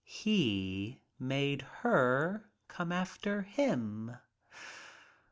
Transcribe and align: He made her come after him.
He 0.03 0.99
made 1.19 1.61
her 1.83 2.49
come 2.67 2.91
after 2.91 3.43
him. 3.43 4.17